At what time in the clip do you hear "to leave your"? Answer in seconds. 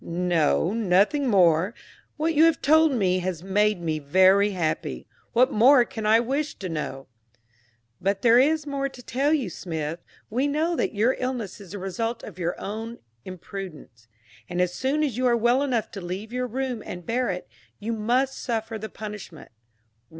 15.91-16.47